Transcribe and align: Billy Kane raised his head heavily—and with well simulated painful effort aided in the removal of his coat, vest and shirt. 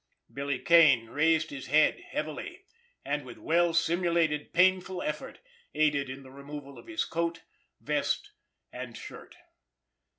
Billy 0.33 0.57
Kane 0.57 1.09
raised 1.11 1.51
his 1.51 1.67
head 1.67 1.99
heavily—and 1.99 3.23
with 3.23 3.37
well 3.37 3.71
simulated 3.71 4.51
painful 4.51 5.03
effort 5.03 5.41
aided 5.75 6.09
in 6.09 6.23
the 6.23 6.31
removal 6.31 6.79
of 6.79 6.87
his 6.87 7.05
coat, 7.05 7.43
vest 7.79 8.31
and 8.73 8.97
shirt. 8.97 9.35